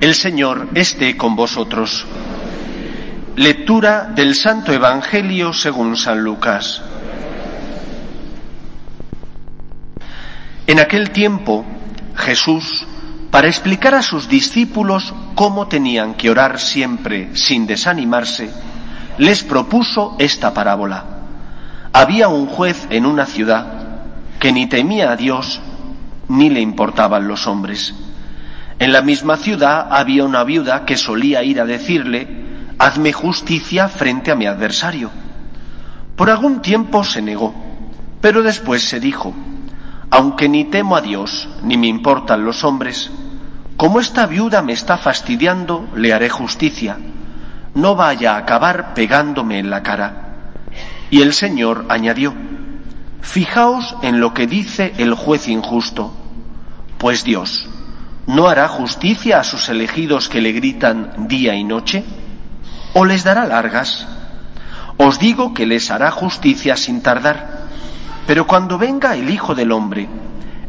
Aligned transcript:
El 0.00 0.14
Señor 0.14 0.68
esté 0.74 1.16
con 1.16 1.34
vosotros. 1.34 2.06
Lectura 3.34 4.04
del 4.14 4.36
Santo 4.36 4.72
Evangelio 4.72 5.52
según 5.52 5.96
San 5.96 6.22
Lucas. 6.22 6.80
En 10.68 10.78
aquel 10.78 11.10
tiempo, 11.10 11.64
Jesús, 12.14 12.86
para 13.32 13.48
explicar 13.48 13.96
a 13.96 14.02
sus 14.02 14.28
discípulos 14.28 15.12
cómo 15.34 15.66
tenían 15.66 16.14
que 16.14 16.30
orar 16.30 16.60
siempre 16.60 17.34
sin 17.34 17.66
desanimarse, 17.66 18.52
les 19.18 19.42
propuso 19.42 20.14
esta 20.20 20.54
parábola. 20.54 21.06
Había 21.92 22.28
un 22.28 22.46
juez 22.46 22.86
en 22.90 23.04
una 23.04 23.26
ciudad 23.26 23.66
que 24.38 24.52
ni 24.52 24.68
temía 24.68 25.10
a 25.10 25.16
Dios 25.16 25.60
ni 26.28 26.50
le 26.50 26.60
importaban 26.60 27.26
los 27.26 27.48
hombres. 27.48 27.94
En 28.78 28.92
la 28.92 29.02
misma 29.02 29.36
ciudad 29.36 29.88
había 29.90 30.24
una 30.24 30.44
viuda 30.44 30.84
que 30.84 30.96
solía 30.96 31.42
ir 31.42 31.60
a 31.60 31.64
decirle, 31.64 32.28
hazme 32.78 33.12
justicia 33.12 33.88
frente 33.88 34.30
a 34.30 34.36
mi 34.36 34.46
adversario. 34.46 35.10
Por 36.14 36.30
algún 36.30 36.62
tiempo 36.62 37.02
se 37.02 37.20
negó, 37.20 37.52
pero 38.20 38.42
después 38.42 38.88
se 38.88 39.00
dijo, 39.00 39.34
aunque 40.10 40.48
ni 40.48 40.64
temo 40.64 40.96
a 40.96 41.00
Dios 41.00 41.48
ni 41.64 41.76
me 41.76 41.88
importan 41.88 42.44
los 42.44 42.62
hombres, 42.62 43.10
como 43.76 43.98
esta 43.98 44.26
viuda 44.26 44.62
me 44.62 44.72
está 44.72 44.96
fastidiando, 44.96 45.88
le 45.96 46.12
haré 46.12 46.28
justicia. 46.28 46.98
No 47.74 47.96
vaya 47.96 48.34
a 48.34 48.38
acabar 48.38 48.94
pegándome 48.94 49.58
en 49.58 49.70
la 49.70 49.82
cara. 49.82 50.52
Y 51.10 51.22
el 51.22 51.32
Señor 51.32 51.86
añadió, 51.88 52.32
Fijaos 53.22 53.96
en 54.02 54.20
lo 54.20 54.34
que 54.34 54.46
dice 54.46 54.94
el 54.98 55.14
juez 55.14 55.48
injusto, 55.48 56.12
pues 56.98 57.24
Dios 57.24 57.68
no 58.28 58.46
hará 58.46 58.68
justicia 58.68 59.40
a 59.40 59.44
sus 59.44 59.70
elegidos 59.70 60.28
que 60.28 60.42
le 60.42 60.52
gritan 60.52 61.26
día 61.28 61.54
y 61.54 61.64
noche, 61.64 62.04
o 62.92 63.06
les 63.06 63.24
dará 63.24 63.46
largas. 63.46 64.06
Os 64.98 65.18
digo 65.18 65.54
que 65.54 65.66
les 65.66 65.90
hará 65.90 66.10
justicia 66.10 66.76
sin 66.76 67.02
tardar, 67.02 67.68
pero 68.26 68.46
cuando 68.46 68.76
venga 68.76 69.16
el 69.16 69.30
Hijo 69.30 69.54
del 69.54 69.72
Hombre, 69.72 70.08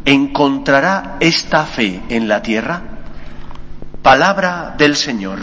¿encontrará 0.06 1.18
esta 1.20 1.66
fe 1.66 2.02
en 2.08 2.30
la 2.30 2.42
tierra? 2.42 2.82
Palabra 4.02 4.76
del 4.78 4.96
Señor. 4.96 5.40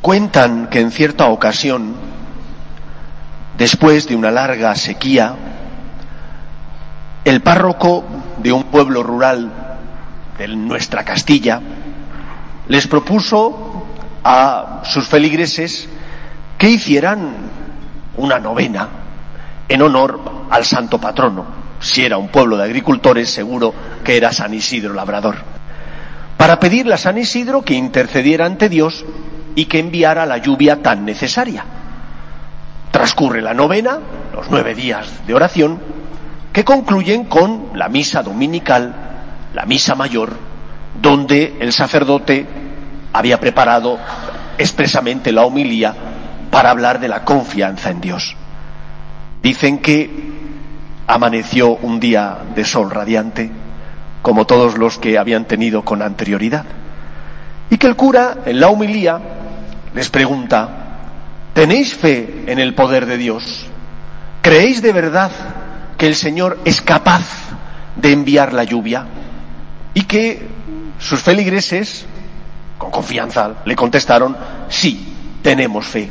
Cuentan 0.00 0.68
que 0.68 0.78
en 0.78 0.92
cierta 0.92 1.26
ocasión, 1.26 2.07
después 3.58 4.06
de 4.06 4.14
una 4.14 4.30
larga 4.30 4.74
sequía, 4.76 5.34
el 7.24 7.42
párroco 7.42 8.04
de 8.38 8.52
un 8.52 8.64
pueblo 8.64 9.02
rural 9.02 9.50
de 10.38 10.48
nuestra 10.48 11.04
Castilla 11.04 11.60
les 12.68 12.86
propuso 12.86 13.84
a 14.22 14.82
sus 14.84 15.08
feligreses 15.08 15.88
que 16.56 16.70
hicieran 16.70 17.34
una 18.16 18.38
novena 18.38 18.88
en 19.68 19.82
honor 19.82 20.20
al 20.50 20.64
santo 20.64 21.00
patrono. 21.00 21.58
Si 21.80 22.04
era 22.04 22.16
un 22.16 22.28
pueblo 22.28 22.56
de 22.56 22.64
agricultores, 22.64 23.28
seguro 23.28 23.74
que 24.04 24.16
era 24.16 24.32
San 24.32 24.54
Isidro 24.54 24.94
Labrador. 24.94 25.36
Para 26.36 26.60
pedirle 26.60 26.94
a 26.94 26.98
San 26.98 27.18
Isidro 27.18 27.62
que 27.62 27.74
intercediera 27.74 28.46
ante 28.46 28.68
Dios 28.68 29.04
y 29.56 29.64
que 29.64 29.80
enviara 29.80 30.26
la 30.26 30.38
lluvia 30.38 30.80
tan 30.80 31.04
necesaria. 31.04 31.64
Transcurre 33.08 33.40
la 33.40 33.54
novena, 33.54 34.00
los 34.34 34.50
nueve 34.50 34.74
días 34.74 35.26
de 35.26 35.32
oración, 35.32 35.78
que 36.52 36.62
concluyen 36.62 37.24
con 37.24 37.70
la 37.74 37.88
misa 37.88 38.22
dominical, 38.22 38.94
la 39.54 39.64
misa 39.64 39.94
mayor, 39.94 40.36
donde 41.00 41.56
el 41.58 41.72
sacerdote 41.72 42.46
había 43.14 43.40
preparado 43.40 43.98
expresamente 44.58 45.32
la 45.32 45.46
homilía 45.46 45.94
para 46.50 46.68
hablar 46.68 47.00
de 47.00 47.08
la 47.08 47.24
confianza 47.24 47.88
en 47.88 48.02
Dios. 48.02 48.36
Dicen 49.42 49.78
que 49.78 50.10
amaneció 51.06 51.76
un 51.76 52.00
día 52.00 52.36
de 52.54 52.66
sol 52.66 52.90
radiante, 52.90 53.50
como 54.20 54.46
todos 54.46 54.76
los 54.76 54.98
que 54.98 55.16
habían 55.16 55.46
tenido 55.46 55.82
con 55.82 56.02
anterioridad, 56.02 56.66
y 57.70 57.78
que 57.78 57.86
el 57.86 57.96
cura, 57.96 58.36
en 58.44 58.60
la 58.60 58.68
homilía, 58.68 59.18
les 59.94 60.10
pregunta, 60.10 60.87
¿tenéis 61.58 61.92
fe 61.92 62.44
en 62.46 62.60
el 62.60 62.72
poder 62.72 63.04
de 63.04 63.18
Dios? 63.18 63.66
¿Creéis 64.42 64.80
de 64.80 64.92
verdad 64.92 65.32
que 65.96 66.06
el 66.06 66.14
Señor 66.14 66.60
es 66.64 66.80
capaz 66.80 67.24
de 67.96 68.12
enviar 68.12 68.52
la 68.52 68.62
lluvia? 68.62 69.04
Y 69.92 70.02
que 70.02 70.46
sus 71.00 71.20
feligreses, 71.20 72.06
con 72.78 72.92
confianza, 72.92 73.54
le 73.64 73.74
contestaron, 73.74 74.36
sí, 74.68 75.16
tenemos 75.42 75.84
fe. 75.84 76.08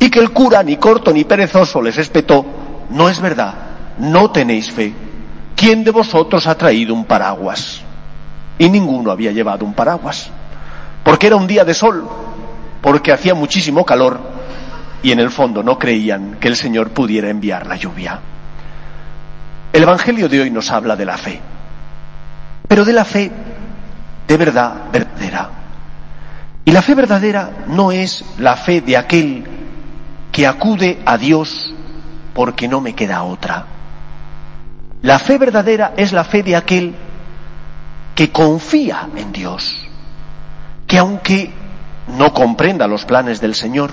Y 0.00 0.10
que 0.10 0.18
el 0.18 0.32
cura, 0.32 0.62
ni 0.62 0.76
corto 0.76 1.14
ni 1.14 1.24
perezoso, 1.24 1.80
les 1.80 1.96
espetó, 1.96 2.44
no 2.90 3.08
es 3.08 3.22
verdad, 3.22 3.54
no 3.96 4.30
tenéis 4.30 4.70
fe. 4.70 4.92
¿Quién 5.56 5.82
de 5.82 5.92
vosotros 5.92 6.46
ha 6.46 6.58
traído 6.58 6.92
un 6.92 7.06
paraguas? 7.06 7.80
Y 8.58 8.68
ninguno 8.68 9.12
había 9.12 9.32
llevado 9.32 9.64
un 9.64 9.72
paraguas, 9.72 10.28
porque 11.02 11.28
era 11.28 11.36
un 11.36 11.46
día 11.46 11.64
de 11.64 11.72
sol, 11.72 12.06
porque 12.82 13.12
hacía 13.12 13.32
muchísimo 13.32 13.82
calor 13.86 14.36
y 15.02 15.12
en 15.12 15.20
el 15.20 15.30
fondo 15.30 15.62
no 15.62 15.78
creían 15.78 16.36
que 16.40 16.48
el 16.48 16.56
Señor 16.56 16.90
pudiera 16.90 17.28
enviar 17.28 17.66
la 17.66 17.76
lluvia. 17.76 18.20
El 19.72 19.82
Evangelio 19.82 20.28
de 20.28 20.40
hoy 20.40 20.50
nos 20.50 20.70
habla 20.70 20.96
de 20.96 21.04
la 21.04 21.16
fe, 21.16 21.40
pero 22.66 22.84
de 22.84 22.92
la 22.92 23.04
fe 23.04 23.30
de 24.26 24.36
verdad 24.36 24.90
verdadera. 24.92 25.50
Y 26.64 26.72
la 26.72 26.82
fe 26.82 26.94
verdadera 26.94 27.50
no 27.68 27.92
es 27.92 28.24
la 28.38 28.56
fe 28.56 28.80
de 28.80 28.96
aquel 28.96 29.44
que 30.32 30.46
acude 30.46 31.00
a 31.06 31.16
Dios 31.16 31.72
porque 32.34 32.68
no 32.68 32.80
me 32.80 32.94
queda 32.94 33.22
otra. 33.22 33.66
La 35.02 35.18
fe 35.18 35.38
verdadera 35.38 35.94
es 35.96 36.12
la 36.12 36.24
fe 36.24 36.42
de 36.42 36.56
aquel 36.56 36.94
que 38.14 38.30
confía 38.30 39.08
en 39.16 39.32
Dios, 39.32 39.86
que 40.86 40.98
aunque 40.98 41.50
no 42.08 42.34
comprenda 42.34 42.86
los 42.86 43.04
planes 43.04 43.40
del 43.40 43.54
Señor, 43.54 43.90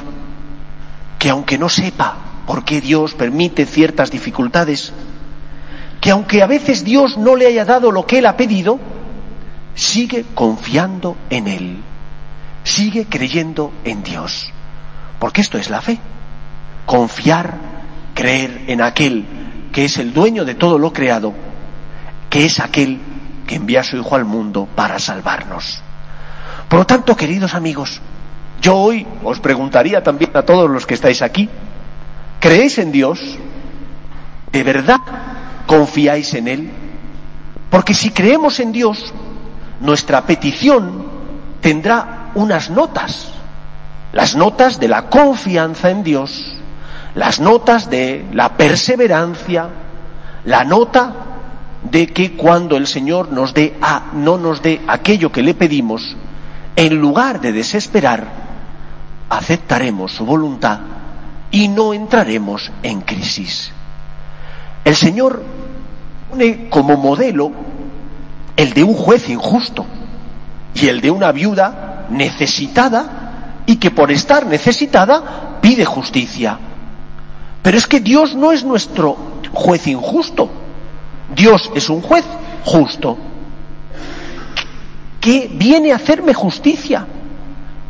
que 1.25 1.31
aunque 1.31 1.57
no 1.57 1.69
sepa 1.69 2.17
por 2.45 2.63
qué 2.63 2.79
Dios 2.79 3.15
permite 3.15 3.65
ciertas 3.65 4.11
dificultades, 4.11 4.93
que 5.99 6.11
aunque 6.11 6.43
a 6.43 6.45
veces 6.45 6.83
Dios 6.83 7.17
no 7.17 7.35
le 7.35 7.47
haya 7.47 7.65
dado 7.65 7.91
lo 7.91 8.05
que 8.05 8.19
él 8.19 8.27
ha 8.27 8.37
pedido, 8.37 8.79
sigue 9.73 10.23
confiando 10.35 11.17
en 11.31 11.47
Él, 11.47 11.77
sigue 12.63 13.07
creyendo 13.09 13.73
en 13.85 14.03
Dios. 14.03 14.53
Porque 15.17 15.41
esto 15.41 15.57
es 15.57 15.71
la 15.71 15.81
fe. 15.81 15.97
Confiar, 16.85 17.55
creer 18.13 18.65
en 18.67 18.83
aquel 18.83 19.25
que 19.73 19.85
es 19.85 19.97
el 19.97 20.13
dueño 20.13 20.45
de 20.45 20.53
todo 20.53 20.77
lo 20.77 20.93
creado, 20.93 21.33
que 22.29 22.45
es 22.45 22.59
aquel 22.59 23.01
que 23.47 23.55
envía 23.55 23.79
a 23.79 23.83
su 23.83 23.97
Hijo 23.97 24.15
al 24.15 24.25
mundo 24.25 24.67
para 24.75 24.99
salvarnos. 24.99 25.81
Por 26.69 26.77
lo 26.77 26.85
tanto, 26.85 27.15
queridos 27.15 27.55
amigos, 27.55 27.99
yo 28.61 28.75
hoy 28.75 29.05
os 29.23 29.39
preguntaría 29.39 30.03
también 30.03 30.31
a 30.33 30.43
todos 30.43 30.69
los 30.69 30.85
que 30.85 30.93
estáis 30.93 31.21
aquí, 31.21 31.49
¿creéis 32.39 32.77
en 32.77 32.91
Dios? 32.91 33.19
¿De 34.51 34.63
verdad 34.63 35.01
confiáis 35.67 36.33
en 36.33 36.47
Él? 36.47 36.71
Porque 37.69 37.93
si 37.93 38.11
creemos 38.11 38.59
en 38.59 38.71
Dios, 38.71 39.13
nuestra 39.81 40.21
petición 40.25 41.05
tendrá 41.61 42.31
unas 42.35 42.69
notas, 42.69 43.31
las 44.13 44.35
notas 44.35 44.79
de 44.79 44.87
la 44.87 45.09
confianza 45.09 45.89
en 45.89 46.03
Dios, 46.03 46.57
las 47.15 47.39
notas 47.39 47.89
de 47.89 48.25
la 48.33 48.55
perseverancia, 48.57 49.67
la 50.45 50.63
nota 50.63 51.13
de 51.83 52.07
que 52.07 52.33
cuando 52.33 52.77
el 52.77 52.87
Señor 52.87 53.31
nos 53.31 53.53
dé 53.53 53.75
a, 53.81 54.11
no 54.13 54.37
nos 54.37 54.61
dé 54.61 54.81
aquello 54.87 55.31
que 55.31 55.43
le 55.43 55.53
pedimos, 55.53 56.15
en 56.75 56.95
lugar 56.97 57.41
de 57.41 57.51
desesperar, 57.51 58.44
aceptaremos 59.29 60.11
su 60.11 60.25
voluntad 60.25 60.79
y 61.51 61.67
no 61.67 61.93
entraremos 61.93 62.71
en 62.83 63.01
crisis. 63.01 63.71
El 64.83 64.95
Señor 64.95 65.43
pone 66.29 66.69
como 66.69 66.97
modelo 66.97 67.51
el 68.55 68.73
de 68.73 68.83
un 68.83 68.93
juez 68.93 69.29
injusto 69.29 69.85
y 70.73 70.87
el 70.87 71.01
de 71.01 71.11
una 71.11 71.31
viuda 71.31 72.07
necesitada 72.09 73.63
y 73.65 73.77
que 73.77 73.91
por 73.91 74.11
estar 74.11 74.45
necesitada 74.45 75.59
pide 75.61 75.85
justicia. 75.85 76.59
Pero 77.61 77.77
es 77.77 77.87
que 77.87 77.99
Dios 77.99 78.35
no 78.35 78.51
es 78.51 78.63
nuestro 78.63 79.17
juez 79.51 79.87
injusto. 79.87 80.49
Dios 81.33 81.71
es 81.73 81.89
un 81.89 82.01
juez 82.01 82.23
justo 82.63 83.17
que 85.19 85.49
viene 85.51 85.91
a 85.91 85.95
hacerme 85.95 86.35
justicia, 86.35 87.07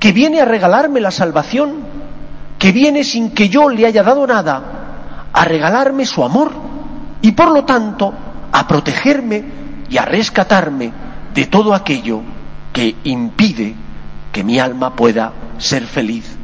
que 0.05 0.11
viene 0.11 0.39
a 0.39 0.45
regalarme 0.45 1.01
la 1.01 1.09
salvación, 1.09 1.77
que 2.59 2.71
viene 2.71 3.03
sin 3.03 3.31
que 3.31 3.49
yo 3.49 3.69
le 3.69 3.87
haya 3.87 4.03
dado 4.03 4.27
nada, 4.27 4.61
a 5.33 5.45
regalarme 5.45 6.05
su 6.05 6.23
amor 6.23 6.51
y 7.23 7.31
por 7.31 7.49
lo 7.49 7.65
tanto 7.65 8.13
a 8.51 8.67
protegerme 8.67 9.43
y 9.89 9.97
a 9.97 10.05
rescatarme 10.05 10.91
de 11.33 11.45
todo 11.47 11.73
aquello 11.73 12.21
que 12.71 12.97
impide 13.05 13.73
que 14.31 14.43
mi 14.43 14.59
alma 14.59 14.95
pueda 14.95 15.33
ser 15.57 15.87
feliz, 15.87 16.37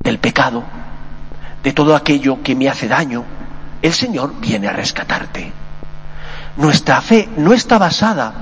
del 0.00 0.18
pecado, 0.18 0.64
de 1.62 1.72
todo 1.74 1.94
aquello 1.94 2.42
que 2.42 2.54
me 2.54 2.70
hace 2.70 2.88
daño, 2.88 3.24
el 3.82 3.92
Señor 3.92 4.40
viene 4.40 4.68
a 4.68 4.72
rescatarte. 4.72 5.52
Nuestra 6.56 7.02
fe 7.02 7.28
no 7.36 7.52
está 7.52 7.76
basada 7.76 8.32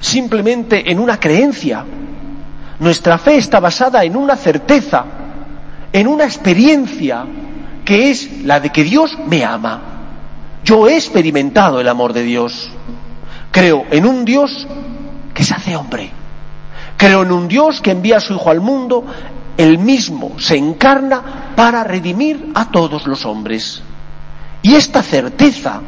simplemente 0.00 0.90
en 0.90 0.98
una 0.98 1.18
creencia, 1.18 1.82
nuestra 2.78 3.18
fe 3.18 3.36
está 3.36 3.60
basada 3.60 4.04
en 4.04 4.16
una 4.16 4.36
certeza, 4.36 5.04
en 5.92 6.06
una 6.06 6.24
experiencia 6.24 7.24
que 7.84 8.10
es 8.10 8.42
la 8.42 8.60
de 8.60 8.70
que 8.70 8.84
Dios 8.84 9.16
me 9.26 9.44
ama. 9.44 9.80
Yo 10.64 10.88
he 10.88 10.96
experimentado 10.96 11.80
el 11.80 11.88
amor 11.88 12.12
de 12.12 12.22
Dios. 12.22 12.70
Creo 13.50 13.84
en 13.90 14.04
un 14.04 14.24
Dios 14.24 14.66
que 15.32 15.44
se 15.44 15.54
hace 15.54 15.76
hombre. 15.76 16.10
Creo 16.96 17.22
en 17.22 17.32
un 17.32 17.48
Dios 17.48 17.80
que 17.80 17.92
envía 17.92 18.16
a 18.16 18.20
su 18.20 18.34
Hijo 18.34 18.50
al 18.50 18.60
mundo, 18.60 19.04
el 19.56 19.78
mismo 19.78 20.38
se 20.38 20.56
encarna 20.56 21.52
para 21.54 21.84
redimir 21.84 22.50
a 22.54 22.70
todos 22.70 23.06
los 23.06 23.24
hombres. 23.24 23.82
Y 24.62 24.74
esta 24.74 25.02
certeza 25.02 25.80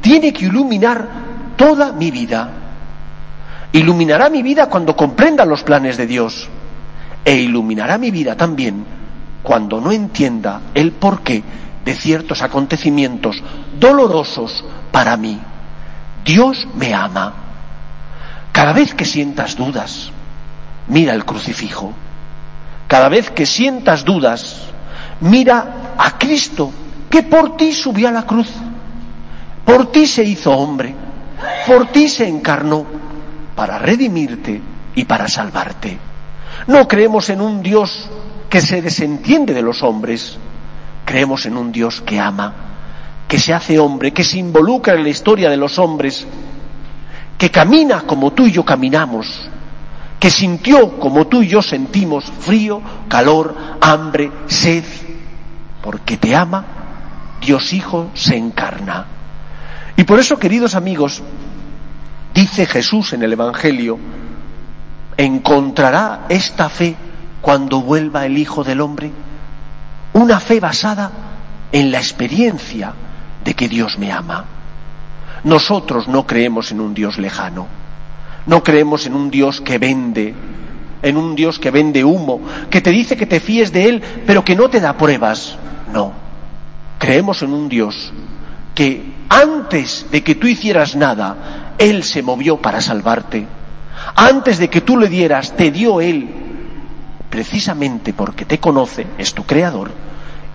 tiene 0.00 0.32
que 0.32 0.46
iluminar 0.46 1.08
toda 1.56 1.92
mi 1.92 2.10
vida. 2.10 2.50
Iluminará 3.72 4.30
mi 4.30 4.42
vida 4.42 4.66
cuando 4.66 4.96
comprenda 4.96 5.44
los 5.44 5.62
planes 5.62 5.96
de 5.96 6.06
Dios. 6.06 6.48
E 7.24 7.34
iluminará 7.36 7.98
mi 7.98 8.10
vida 8.10 8.36
también 8.36 8.84
cuando 9.42 9.80
no 9.80 9.92
entienda 9.92 10.60
el 10.74 10.92
porqué 10.92 11.42
de 11.84 11.94
ciertos 11.94 12.42
acontecimientos 12.42 13.42
dolorosos 13.78 14.64
para 14.90 15.16
mí. 15.16 15.38
Dios 16.24 16.66
me 16.74 16.94
ama. 16.94 17.34
Cada 18.52 18.72
vez 18.72 18.94
que 18.94 19.04
sientas 19.04 19.56
dudas, 19.56 20.10
mira 20.88 21.14
el 21.14 21.24
crucifijo. 21.24 21.92
Cada 22.86 23.08
vez 23.08 23.30
que 23.30 23.46
sientas 23.46 24.04
dudas, 24.04 24.62
mira 25.20 25.94
a 25.98 26.18
Cristo 26.18 26.72
que 27.10 27.22
por 27.22 27.56
ti 27.56 27.72
subió 27.72 28.08
a 28.08 28.12
la 28.12 28.22
cruz. 28.22 28.50
Por 29.64 29.92
ti 29.92 30.06
se 30.06 30.24
hizo 30.24 30.52
hombre. 30.52 30.94
Por 31.66 31.86
ti 31.88 32.08
se 32.08 32.26
encarnó 32.26 32.97
para 33.58 33.76
redimirte 33.76 34.62
y 34.94 35.04
para 35.04 35.26
salvarte. 35.26 35.98
No 36.68 36.86
creemos 36.86 37.28
en 37.28 37.40
un 37.40 37.60
Dios 37.60 38.08
que 38.48 38.60
se 38.60 38.80
desentiende 38.80 39.52
de 39.52 39.62
los 39.62 39.82
hombres. 39.82 40.38
Creemos 41.04 41.44
en 41.44 41.56
un 41.56 41.72
Dios 41.72 42.00
que 42.02 42.20
ama, 42.20 42.54
que 43.26 43.40
se 43.40 43.52
hace 43.52 43.76
hombre, 43.80 44.12
que 44.12 44.22
se 44.22 44.38
involucra 44.38 44.94
en 44.94 45.02
la 45.02 45.08
historia 45.08 45.50
de 45.50 45.56
los 45.56 45.76
hombres, 45.80 46.24
que 47.36 47.50
camina 47.50 48.02
como 48.02 48.32
tú 48.32 48.46
y 48.46 48.52
yo 48.52 48.64
caminamos, 48.64 49.50
que 50.20 50.30
sintió 50.30 50.96
como 51.00 51.26
tú 51.26 51.42
y 51.42 51.48
yo 51.48 51.60
sentimos 51.60 52.26
frío, 52.38 52.80
calor, 53.08 53.56
hambre, 53.80 54.30
sed, 54.46 54.84
porque 55.82 56.16
te 56.16 56.36
ama, 56.36 56.64
Dios 57.40 57.72
Hijo 57.72 58.12
se 58.14 58.36
encarna. 58.36 59.06
Y 59.96 60.04
por 60.04 60.20
eso, 60.20 60.38
queridos 60.38 60.76
amigos, 60.76 61.24
dice 62.34 62.66
Jesús 62.66 63.12
en 63.12 63.22
el 63.22 63.32
Evangelio, 63.32 63.98
encontrará 65.16 66.26
esta 66.28 66.68
fe 66.68 66.96
cuando 67.40 67.80
vuelva 67.82 68.26
el 68.26 68.38
Hijo 68.38 68.64
del 68.64 68.80
Hombre, 68.80 69.10
una 70.12 70.40
fe 70.40 70.60
basada 70.60 71.10
en 71.72 71.90
la 71.90 71.98
experiencia 71.98 72.92
de 73.44 73.54
que 73.54 73.68
Dios 73.68 73.98
me 73.98 74.12
ama. 74.12 74.44
Nosotros 75.44 76.08
no 76.08 76.26
creemos 76.26 76.72
en 76.72 76.80
un 76.80 76.94
Dios 76.94 77.18
lejano, 77.18 77.66
no 78.46 78.62
creemos 78.62 79.06
en 79.06 79.14
un 79.14 79.30
Dios 79.30 79.60
que 79.60 79.78
vende, 79.78 80.34
en 81.02 81.16
un 81.16 81.34
Dios 81.34 81.58
que 81.58 81.70
vende 81.70 82.04
humo, 82.04 82.40
que 82.70 82.80
te 82.80 82.90
dice 82.90 83.16
que 83.16 83.26
te 83.26 83.40
fíes 83.40 83.72
de 83.72 83.88
Él, 83.88 84.02
pero 84.26 84.44
que 84.44 84.56
no 84.56 84.68
te 84.68 84.80
da 84.80 84.96
pruebas. 84.96 85.56
No, 85.92 86.12
creemos 86.98 87.42
en 87.42 87.52
un 87.52 87.68
Dios 87.68 88.12
que 88.74 89.14
antes 89.28 90.06
de 90.10 90.22
que 90.22 90.34
tú 90.34 90.46
hicieras 90.46 90.96
nada, 90.96 91.67
Él 91.78 92.04
se 92.04 92.22
movió 92.22 92.58
para 92.58 92.80
salvarte. 92.80 93.46
Antes 94.14 94.58
de 94.58 94.68
que 94.68 94.80
tú 94.80 94.96
le 94.96 95.08
dieras, 95.08 95.56
te 95.56 95.70
dio 95.70 96.00
Él 96.00 96.28
precisamente 97.30 98.12
porque 98.12 98.44
te 98.44 98.58
conoce, 98.58 99.06
es 99.18 99.34
tu 99.34 99.44
creador, 99.44 99.90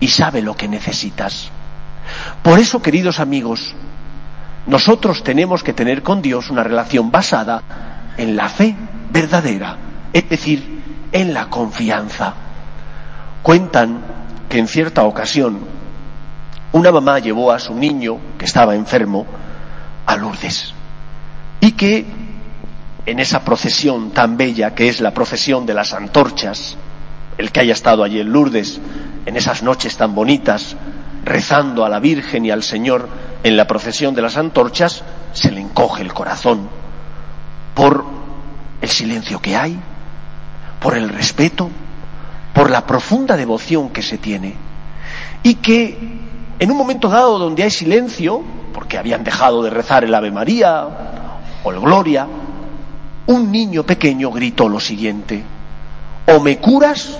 y 0.00 0.08
sabe 0.08 0.42
lo 0.42 0.56
que 0.56 0.68
necesitas. 0.68 1.50
Por 2.42 2.58
eso, 2.58 2.82
queridos 2.82 3.20
amigos, 3.20 3.74
nosotros 4.66 5.22
tenemos 5.22 5.62
que 5.62 5.72
tener 5.72 6.02
con 6.02 6.20
Dios 6.20 6.50
una 6.50 6.62
relación 6.62 7.10
basada 7.10 7.62
en 8.16 8.36
la 8.36 8.48
fe 8.48 8.74
verdadera, 9.10 9.76
es 10.12 10.28
decir, 10.28 10.82
en 11.12 11.32
la 11.32 11.48
confianza. 11.48 12.34
Cuentan 13.42 14.00
que 14.48 14.58
en 14.58 14.68
cierta 14.68 15.02
ocasión 15.04 15.60
una 16.72 16.90
mamá 16.90 17.18
llevó 17.20 17.52
a 17.52 17.58
su 17.58 17.74
niño, 17.74 18.18
que 18.36 18.46
estaba 18.46 18.74
enfermo, 18.74 19.26
a 20.06 20.16
Lourdes, 20.16 20.73
y 21.64 21.72
que 21.72 22.04
en 23.06 23.18
esa 23.20 23.42
procesión 23.42 24.10
tan 24.10 24.36
bella 24.36 24.74
que 24.74 24.90
es 24.90 25.00
la 25.00 25.14
procesión 25.14 25.64
de 25.64 25.72
las 25.72 25.94
antorchas, 25.94 26.76
el 27.38 27.52
que 27.52 27.60
haya 27.60 27.72
estado 27.72 28.04
allí 28.04 28.20
en 28.20 28.30
Lourdes, 28.30 28.82
en 29.24 29.34
esas 29.34 29.62
noches 29.62 29.96
tan 29.96 30.14
bonitas, 30.14 30.76
rezando 31.24 31.86
a 31.86 31.88
la 31.88 32.00
Virgen 32.00 32.44
y 32.44 32.50
al 32.50 32.62
Señor 32.62 33.08
en 33.42 33.56
la 33.56 33.66
procesión 33.66 34.14
de 34.14 34.20
las 34.20 34.36
antorchas, 34.36 35.04
se 35.32 35.52
le 35.52 35.62
encoge 35.62 36.02
el 36.02 36.12
corazón 36.12 36.68
por 37.72 38.04
el 38.82 38.88
silencio 38.90 39.40
que 39.40 39.56
hay, 39.56 39.78
por 40.80 40.94
el 40.94 41.08
respeto, 41.08 41.70
por 42.52 42.68
la 42.68 42.86
profunda 42.86 43.38
devoción 43.38 43.88
que 43.88 44.02
se 44.02 44.18
tiene. 44.18 44.54
Y 45.42 45.54
que 45.54 45.96
en 46.58 46.70
un 46.70 46.76
momento 46.76 47.08
dado 47.08 47.38
donde 47.38 47.62
hay 47.62 47.70
silencio, 47.70 48.42
porque 48.74 48.98
habían 48.98 49.24
dejado 49.24 49.62
de 49.62 49.70
rezar 49.70 50.04
el 50.04 50.14
Ave 50.14 50.30
María 50.30 51.13
o 51.64 51.70
Gloria, 51.80 52.26
un 53.26 53.50
niño 53.50 53.82
pequeño 53.84 54.30
gritó 54.30 54.68
lo 54.68 54.78
siguiente, 54.78 55.42
o 56.26 56.40
me 56.40 56.58
curas 56.58 57.18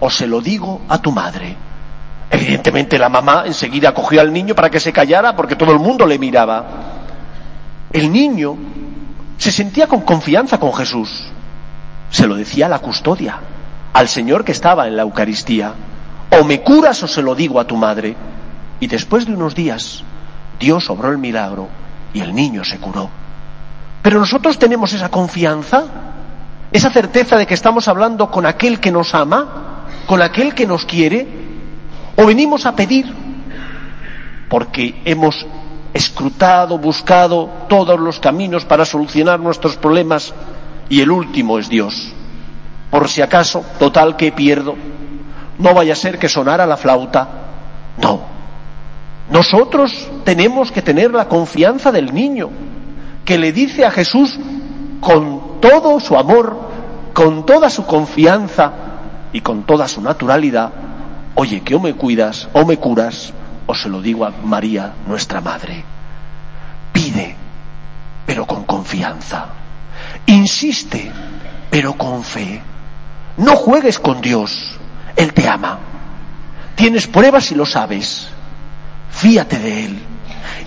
o 0.00 0.10
se 0.10 0.26
lo 0.26 0.40
digo 0.40 0.82
a 0.88 0.98
tu 0.98 1.10
madre. 1.10 1.56
Evidentemente 2.30 2.98
la 2.98 3.08
mamá 3.08 3.44
enseguida 3.46 3.94
cogió 3.94 4.20
al 4.20 4.32
niño 4.32 4.54
para 4.54 4.68
que 4.68 4.80
se 4.80 4.92
callara 4.92 5.34
porque 5.34 5.56
todo 5.56 5.72
el 5.72 5.78
mundo 5.78 6.06
le 6.06 6.18
miraba. 6.18 6.66
El 7.92 8.12
niño 8.12 8.56
se 9.38 9.50
sentía 9.50 9.86
con 9.86 10.02
confianza 10.02 10.58
con 10.58 10.74
Jesús. 10.74 11.28
Se 12.10 12.26
lo 12.26 12.36
decía 12.36 12.66
a 12.66 12.68
la 12.68 12.80
custodia, 12.80 13.38
al 13.92 14.08
Señor 14.08 14.44
que 14.44 14.52
estaba 14.52 14.86
en 14.86 14.96
la 14.96 15.02
Eucaristía. 15.02 15.72
O 16.38 16.44
me 16.44 16.60
curas 16.60 17.02
o 17.02 17.08
se 17.08 17.22
lo 17.22 17.34
digo 17.34 17.60
a 17.60 17.66
tu 17.66 17.76
madre. 17.76 18.14
Y 18.80 18.88
después 18.88 19.24
de 19.24 19.32
unos 19.32 19.54
días, 19.54 20.02
Dios 20.60 20.90
obró 20.90 21.10
el 21.10 21.18
milagro 21.18 21.68
y 22.12 22.20
el 22.20 22.34
niño 22.34 22.64
se 22.64 22.78
curó. 22.78 23.08
Pero 24.06 24.20
nosotros 24.20 24.56
tenemos 24.56 24.92
esa 24.92 25.08
confianza, 25.08 25.82
esa 26.70 26.90
certeza 26.90 27.36
de 27.36 27.44
que 27.44 27.54
estamos 27.54 27.88
hablando 27.88 28.30
con 28.30 28.46
aquel 28.46 28.78
que 28.78 28.92
nos 28.92 29.12
ama, 29.16 29.84
con 30.06 30.22
aquel 30.22 30.54
que 30.54 30.64
nos 30.64 30.84
quiere, 30.84 31.26
o 32.14 32.24
venimos 32.24 32.66
a 32.66 32.76
pedir 32.76 33.12
porque 34.48 35.02
hemos 35.04 35.44
escrutado, 35.92 36.78
buscado 36.78 37.50
todos 37.68 37.98
los 37.98 38.20
caminos 38.20 38.64
para 38.64 38.84
solucionar 38.84 39.40
nuestros 39.40 39.74
problemas 39.74 40.32
y 40.88 41.00
el 41.00 41.10
último 41.10 41.58
es 41.58 41.68
Dios. 41.68 42.12
Por 42.92 43.08
si 43.08 43.22
acaso, 43.22 43.64
total 43.80 44.14
que 44.14 44.30
pierdo, 44.30 44.76
no 45.58 45.74
vaya 45.74 45.94
a 45.94 45.96
ser 45.96 46.16
que 46.20 46.28
sonara 46.28 46.64
la 46.64 46.76
flauta. 46.76 47.28
No. 48.00 48.20
Nosotros 49.32 50.08
tenemos 50.22 50.70
que 50.70 50.80
tener 50.80 51.10
la 51.10 51.26
confianza 51.26 51.90
del 51.90 52.14
niño 52.14 52.50
que 53.26 53.36
le 53.36 53.52
dice 53.52 53.84
a 53.84 53.90
Jesús 53.90 54.38
con 55.00 55.60
todo 55.60 56.00
su 56.00 56.16
amor, 56.16 56.70
con 57.12 57.44
toda 57.44 57.68
su 57.68 57.84
confianza 57.84 58.72
y 59.32 59.40
con 59.40 59.64
toda 59.64 59.88
su 59.88 60.00
naturalidad, 60.00 60.70
oye, 61.34 61.60
que 61.60 61.74
o 61.74 61.80
me 61.80 61.94
cuidas 61.94 62.48
o 62.52 62.64
me 62.64 62.78
curas, 62.78 63.32
o 63.66 63.74
se 63.74 63.88
lo 63.88 64.00
digo 64.00 64.24
a 64.24 64.30
María, 64.30 64.94
nuestra 65.08 65.40
Madre. 65.40 65.84
Pide, 66.92 67.34
pero 68.24 68.46
con 68.46 68.64
confianza. 68.64 69.46
Insiste, 70.26 71.10
pero 71.68 71.94
con 71.94 72.22
fe. 72.22 72.62
No 73.38 73.56
juegues 73.56 73.98
con 73.98 74.20
Dios, 74.20 74.78
Él 75.16 75.34
te 75.34 75.48
ama. 75.48 75.80
Tienes 76.76 77.08
pruebas 77.08 77.50
y 77.50 77.56
lo 77.56 77.66
sabes. 77.66 78.28
Fíate 79.10 79.58
de 79.58 79.84
Él. 79.84 79.98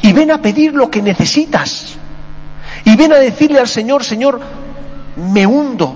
Y 0.01 0.11
ven 0.11 0.31
a 0.31 0.41
pedir 0.41 0.73
lo 0.73 0.91
que 0.91 1.01
necesitas. 1.01 1.97
Y 2.89 2.95
ven 2.95 3.13
a 3.13 3.17
decirle 3.17 3.59
al 3.59 3.67
Señor, 3.67 4.03
Señor, 4.03 4.41
me 5.15 5.45
hundo. 5.45 5.93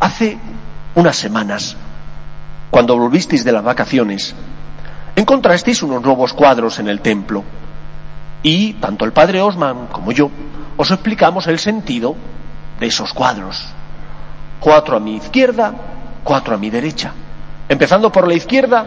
Hace 0.00 0.38
unas 0.94 1.14
semanas, 1.14 1.76
cuando 2.70 2.96
volvisteis 2.96 3.44
de 3.44 3.52
las 3.52 3.62
vacaciones, 3.62 4.34
encontrasteis 5.16 5.82
unos 5.82 6.00
nuevos 6.00 6.32
cuadros 6.32 6.78
en 6.78 6.88
el 6.88 7.02
templo. 7.02 7.44
Y 8.42 8.72
tanto 8.74 9.04
el 9.04 9.12
padre 9.12 9.42
Osman 9.42 9.88
como 9.88 10.10
yo 10.10 10.30
os 10.78 10.90
explicamos 10.90 11.46
el 11.48 11.58
sentido 11.58 12.16
de 12.78 12.86
esos 12.86 13.12
cuadros. 13.12 13.62
Cuatro 14.58 14.96
a 14.96 15.00
mi 15.00 15.16
izquierda, 15.16 15.74
cuatro 16.24 16.54
a 16.54 16.58
mi 16.58 16.70
derecha. 16.70 17.12
Empezando 17.68 18.10
por 18.10 18.26
la 18.26 18.32
izquierda, 18.32 18.86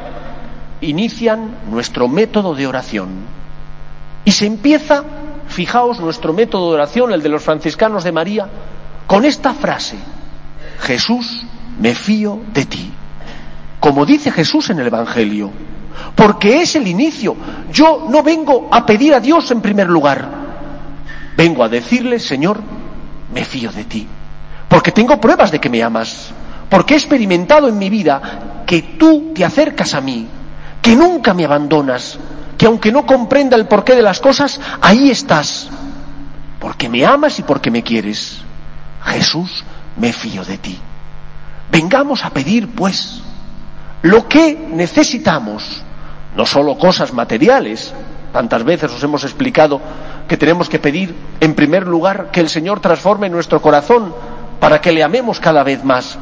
inician 0.81 1.57
nuestro 1.69 2.07
método 2.07 2.55
de 2.55 2.65
oración. 2.65 3.09
Y 4.25 4.31
se 4.31 4.47
empieza, 4.47 5.03
fijaos, 5.53 5.99
nuestro 5.99 6.33
método 6.33 6.69
de 6.69 6.75
oración, 6.75 7.13
el 7.13 7.21
de 7.21 7.29
los 7.29 7.43
franciscanos 7.43 8.03
de 8.03 8.11
María, 8.11 8.47
con 9.07 9.25
esta 9.25 9.53
frase, 9.53 9.97
Jesús, 10.79 11.45
me 11.79 11.95
fío 11.95 12.39
de 12.53 12.65
ti. 12.65 12.91
Como 13.79 14.05
dice 14.05 14.31
Jesús 14.31 14.69
en 14.69 14.79
el 14.79 14.87
Evangelio, 14.87 15.51
porque 16.15 16.61
es 16.61 16.75
el 16.75 16.87
inicio. 16.87 17.35
Yo 17.71 18.07
no 18.09 18.23
vengo 18.23 18.69
a 18.71 18.85
pedir 18.85 19.13
a 19.13 19.19
Dios 19.19 19.49
en 19.51 19.61
primer 19.61 19.87
lugar, 19.89 20.27
vengo 21.35 21.63
a 21.63 21.69
decirle, 21.69 22.19
Señor, 22.19 22.59
me 23.33 23.45
fío 23.45 23.71
de 23.71 23.83
ti, 23.85 24.07
porque 24.67 24.91
tengo 24.91 25.19
pruebas 25.19 25.51
de 25.51 25.59
que 25.59 25.69
me 25.69 25.83
amas, 25.83 26.31
porque 26.69 26.93
he 26.93 26.97
experimentado 26.97 27.67
en 27.67 27.77
mi 27.77 27.89
vida 27.89 28.63
que 28.65 28.81
tú 28.97 29.31
te 29.33 29.43
acercas 29.43 29.93
a 29.93 30.01
mí, 30.01 30.27
que 30.81 30.95
nunca 30.95 31.33
me 31.33 31.45
abandonas, 31.45 32.17
que 32.63 32.67
aunque 32.67 32.93
no 32.93 33.05
comprenda 33.05 33.57
el 33.57 33.67
porqué 33.67 33.93
de 33.93 34.01
las 34.01 34.21
cosas, 34.21 34.57
ahí 34.79 35.11
estás, 35.11 35.67
porque 36.61 36.87
me 36.87 37.05
amas 37.05 37.37
y 37.39 37.43
porque 37.43 37.69
me 37.69 37.83
quieres. 37.83 38.39
Jesús, 39.03 39.65
me 39.97 40.13
fío 40.13 40.45
de 40.45 40.57
ti. 40.59 40.79
Vengamos 41.69 42.23
a 42.23 42.29
pedir, 42.29 42.69
pues, 42.73 43.21
lo 44.01 44.29
que 44.29 44.57
necesitamos, 44.71 45.83
no 46.37 46.45
solo 46.45 46.77
cosas 46.77 47.11
materiales, 47.11 47.93
tantas 48.31 48.63
veces 48.63 48.93
os 48.93 49.03
hemos 49.03 49.25
explicado 49.25 49.81
que 50.29 50.37
tenemos 50.37 50.69
que 50.69 50.79
pedir, 50.79 51.13
en 51.41 51.55
primer 51.55 51.85
lugar, 51.85 52.31
que 52.31 52.39
el 52.39 52.47
Señor 52.47 52.79
transforme 52.79 53.29
nuestro 53.29 53.61
corazón 53.61 54.15
para 54.61 54.79
que 54.79 54.93
le 54.93 55.03
amemos 55.03 55.41
cada 55.41 55.63
vez 55.63 55.83
más, 55.83 56.17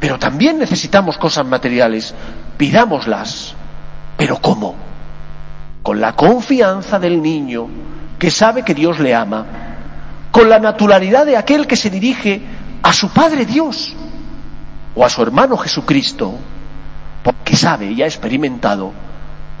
pero 0.00 0.18
también 0.18 0.58
necesitamos 0.58 1.16
cosas 1.16 1.46
materiales, 1.46 2.12
pidámoslas, 2.56 3.54
pero 4.16 4.38
¿cómo? 4.38 4.85
Con 5.86 6.00
la 6.00 6.16
confianza 6.16 6.98
del 6.98 7.22
niño 7.22 7.68
que 8.18 8.28
sabe 8.28 8.64
que 8.64 8.74
Dios 8.74 8.98
le 8.98 9.14
ama, 9.14 9.46
con 10.32 10.50
la 10.50 10.58
naturalidad 10.58 11.24
de 11.24 11.36
aquel 11.36 11.68
que 11.68 11.76
se 11.76 11.90
dirige 11.90 12.42
a 12.82 12.92
su 12.92 13.10
Padre 13.10 13.46
Dios 13.46 13.94
o 14.96 15.04
a 15.04 15.08
su 15.08 15.22
hermano 15.22 15.56
Jesucristo, 15.56 16.34
porque 17.22 17.54
sabe 17.54 17.92
y 17.92 18.02
ha 18.02 18.06
experimentado 18.06 18.90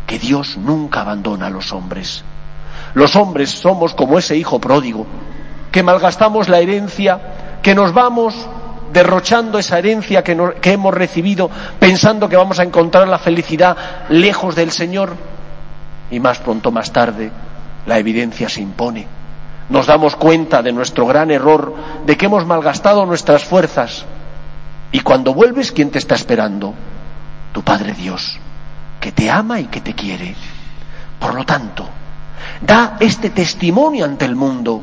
que 0.04 0.18
Dios 0.18 0.56
nunca 0.56 1.02
abandona 1.02 1.46
a 1.46 1.50
los 1.50 1.72
hombres. 1.72 2.24
Los 2.94 3.14
hombres 3.14 3.50
somos 3.50 3.94
como 3.94 4.18
ese 4.18 4.36
hijo 4.36 4.60
pródigo, 4.60 5.06
que 5.70 5.84
malgastamos 5.84 6.48
la 6.48 6.58
herencia, 6.58 7.20
que 7.62 7.72
nos 7.72 7.94
vamos 7.94 8.34
derrochando 8.92 9.60
esa 9.60 9.78
herencia 9.78 10.24
que, 10.24 10.36
hemos 10.72 10.92
recibido 10.92 11.48
pensando 11.78 12.28
que 12.28 12.36
vamos 12.36 12.58
a 12.58 12.64
encontrar 12.64 13.06
la 13.06 13.20
felicidad 13.20 13.76
lejos 14.08 14.56
del 14.56 14.72
Señor 14.72 15.35
y 16.10 16.20
más 16.20 16.38
pronto 16.38 16.70
más 16.70 16.92
tarde 16.92 17.30
la 17.86 17.98
evidencia 17.98 18.48
se 18.48 18.60
impone. 18.60 19.06
Nos 19.68 19.86
damos 19.86 20.16
cuenta 20.16 20.62
de 20.62 20.72
nuestro 20.72 21.06
gran 21.06 21.30
error, 21.30 21.74
de 22.04 22.16
que 22.16 22.26
hemos 22.26 22.46
malgastado 22.46 23.04
nuestras 23.06 23.44
fuerzas 23.44 24.04
y 24.92 25.00
cuando 25.00 25.34
vuelves, 25.34 25.72
¿quién 25.72 25.90
te 25.90 25.98
está 25.98 26.14
esperando? 26.14 26.72
Tu 27.52 27.62
Padre 27.62 27.92
Dios 27.92 28.38
que 29.00 29.12
te 29.12 29.30
ama 29.30 29.60
y 29.60 29.66
que 29.66 29.80
te 29.80 29.94
quiere. 29.94 30.34
Por 31.20 31.34
lo 31.34 31.44
tanto, 31.44 31.88
da 32.60 32.96
este 32.98 33.30
testimonio 33.30 34.04
ante 34.04 34.24
el 34.24 34.34
mundo, 34.34 34.82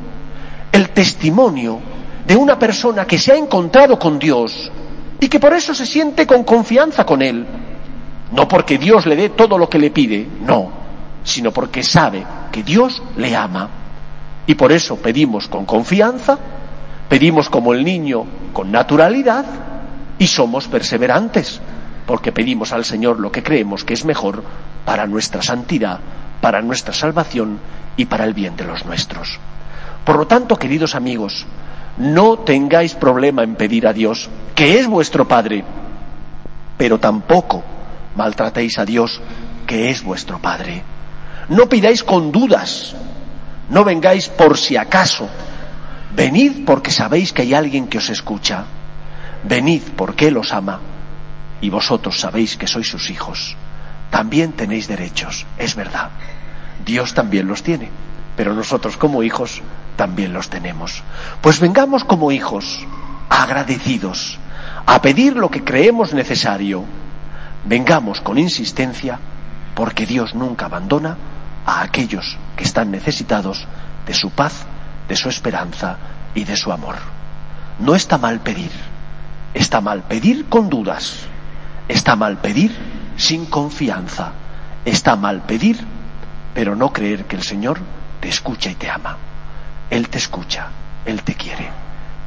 el 0.72 0.92
testimonio 0.92 1.80
de 2.26 2.36
una 2.36 2.58
persona 2.58 3.06
que 3.06 3.18
se 3.18 3.34
ha 3.34 3.36
encontrado 3.36 4.00
con 4.00 4.18
Dios 4.18 4.72
y 5.20 5.28
que 5.28 5.40
por 5.40 5.54
eso 5.54 5.74
se 5.74 5.86
siente 5.86 6.26
con 6.26 6.44
confianza 6.44 7.06
con 7.06 7.22
Él. 7.22 7.46
No 8.32 8.48
porque 8.48 8.78
Dios 8.78 9.06
le 9.06 9.16
dé 9.16 9.30
todo 9.30 9.58
lo 9.58 9.70
que 9.70 9.80
le 9.80 9.92
pide, 9.92 10.28
no, 10.42 10.72
sino 11.24 11.52
porque 11.52 11.84
sabe 11.84 12.26
que 12.52 12.64
Dios 12.64 13.02
le 13.18 13.36
ama. 13.36 13.70
Y 14.46 14.56
por 14.56 14.72
eso 14.72 14.98
pedimos 14.98 15.48
con 15.48 15.66
confianza, 15.66 16.38
pedimos 17.08 17.50
como 17.50 17.74
el 17.74 17.84
niño 17.84 18.26
con 18.52 18.72
naturalidad 18.72 19.46
y 20.20 20.28
somos 20.28 20.68
perseverantes 20.68 21.62
porque 22.06 22.32
pedimos 22.32 22.74
al 22.74 22.86
Señor 22.86 23.20
lo 23.20 23.32
que 23.32 23.44
creemos 23.44 23.84
que 23.84 23.94
es 23.94 24.06
mejor 24.06 24.44
para 24.86 25.08
nuestra 25.08 25.42
santidad, 25.42 26.00
para 26.42 26.62
nuestra 26.62 26.94
salvación 26.94 27.60
y 27.96 28.06
para 28.06 28.26
el 28.26 28.34
bien 28.34 28.56
de 28.56 28.66
los 28.66 28.86
nuestros. 28.86 29.40
Por 30.04 30.18
lo 30.18 30.28
tanto, 30.28 30.58
queridos 30.58 30.96
amigos, 30.96 31.46
no 31.98 32.40
tengáis 32.40 32.96
problema 32.96 33.44
en 33.44 33.56
pedir 33.56 33.88
a 33.88 33.94
Dios, 33.94 34.30
que 34.56 34.80
es 34.80 34.88
vuestro 34.88 35.28
Padre, 35.28 35.64
pero 36.78 37.00
tampoco 37.00 37.64
maltratéis 38.16 38.78
a 38.80 38.86
Dios, 38.86 39.22
que 39.66 39.90
es 39.90 40.04
vuestro 40.04 40.40
Padre. 40.40 40.84
No 41.50 41.68
pidáis 41.68 42.04
con 42.04 42.32
dudas, 42.32 42.96
no 43.70 43.84
vengáis 43.84 44.30
por 44.30 44.58
si 44.58 44.78
acaso, 44.78 45.28
venid 46.16 46.66
porque 46.66 46.92
sabéis 46.92 47.34
que 47.34 47.42
hay 47.42 47.54
alguien 47.54 47.88
que 47.88 47.98
os 47.98 48.10
escucha, 48.10 48.66
venid 49.44 49.82
porque 49.96 50.28
Él 50.28 50.38
os 50.38 50.54
ama 50.54 50.80
y 51.60 51.70
vosotros 51.70 52.20
sabéis 52.20 52.56
que 52.56 52.68
sois 52.68 52.88
sus 52.88 53.10
hijos, 53.10 53.56
también 54.10 54.54
tenéis 54.54 54.88
derechos, 54.88 55.46
es 55.58 55.76
verdad. 55.76 56.10
Dios 56.86 57.14
también 57.14 57.48
los 57.48 57.64
tiene, 57.64 57.90
pero 58.36 58.54
nosotros 58.54 58.98
como 58.98 59.24
hijos 59.24 59.62
también 59.96 60.34
los 60.34 60.50
tenemos. 60.50 61.04
Pues 61.42 61.60
vengamos 61.60 62.04
como 62.04 62.32
hijos, 62.32 62.86
agradecidos, 63.30 64.40
a 64.86 65.02
pedir 65.02 65.36
lo 65.36 65.50
que 65.50 65.64
creemos 65.64 66.14
necesario. 66.14 66.84
Vengamos 67.66 68.20
con 68.22 68.38
insistencia, 68.38 69.20
porque 69.74 70.06
Dios 70.06 70.36
nunca 70.36 70.66
abandona 70.66 71.18
a 71.66 71.82
aquellos 71.82 72.38
que 72.56 72.64
están 72.64 72.92
necesitados 72.92 73.68
de 74.06 74.14
su 74.14 74.32
paz, 74.32 74.66
de 75.08 75.16
su 75.16 75.30
esperanza 75.30 75.98
y 76.36 76.44
de 76.44 76.56
su 76.56 76.72
amor. 76.72 76.96
No 77.80 77.96
está 77.96 78.18
mal 78.18 78.40
pedir, 78.42 78.72
está 79.54 79.82
mal 79.82 80.04
pedir 80.04 80.46
con 80.50 80.70
dudas, 80.70 81.28
Está 81.88 82.16
mal 82.16 82.38
pedir 82.38 82.76
sin 83.18 83.46
confianza. 83.46 84.32
Está 84.86 85.16
mal 85.16 85.44
pedir, 85.44 85.80
pero 86.54 86.76
no 86.76 86.92
creer 86.92 87.26
que 87.26 87.36
el 87.36 87.44
Señor 87.44 87.80
te 88.20 88.30
escucha 88.30 88.70
y 88.70 88.76
te 88.76 88.90
ama. 88.90 89.18
Él 89.90 90.10
te 90.10 90.18
escucha, 90.18 90.68
Él 91.06 91.24
te 91.24 91.36
quiere. 91.36 91.70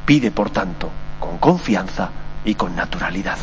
Pide, 0.05 0.31
por 0.31 0.51
tanto, 0.51 0.89
con 1.19 1.37
confianza 1.37 2.09
y 2.45 2.55
con 2.55 2.75
naturalidad. 2.75 3.37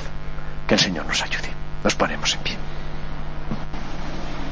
Que 0.66 0.74
el 0.74 0.80
Señor 0.80 1.06
nos 1.06 1.22
ayude. 1.22 1.50
Nos 1.82 1.94
ponemos 1.94 2.34
en 2.34 2.40
pie. 2.40 2.63